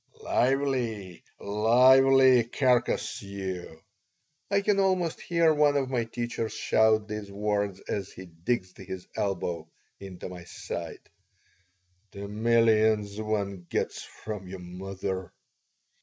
"Lively, 0.23 1.23
lively, 1.39 2.43
carcass 2.45 3.21
you!" 3.21 3.81
I 4.49 4.61
can 4.61 4.79
almost 4.79 5.21
hear 5.21 5.53
one 5.53 5.77
of 5.77 5.91
my 5.91 6.05
teachers 6.05 6.53
shout 6.55 7.07
these 7.07 7.31
words 7.31 7.79
as 7.81 8.11
he 8.11 8.25
digs 8.25 8.73
his 8.75 9.07
elbow 9.15 9.69
into 9.99 10.27
my 10.27 10.45
side. 10.45 11.07
"The 12.13 12.27
millions 12.27 13.21
one 13.21 13.67
gets 13.69 14.01
from 14.01 14.47
your 14.47 14.57
mother!" 14.57 15.31